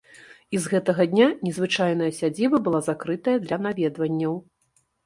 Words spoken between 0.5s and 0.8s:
І з